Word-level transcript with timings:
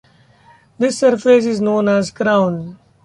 This 0.79 0.97
surface 0.97 1.45
is 1.45 1.61
known 1.61 1.87
as 1.87 2.09
"crown". 2.09 2.79